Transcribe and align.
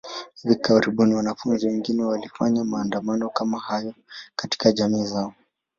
Hivi 0.41 0.55
karibuni, 0.55 1.15
wanafunzi 1.15 1.67
wengine 1.67 2.03
walifanya 2.03 2.63
maandamano 2.63 3.29
kama 3.29 3.59
hayo 3.59 3.93
katika 4.35 4.71
jamii 4.71 5.03
zao. 5.05 5.33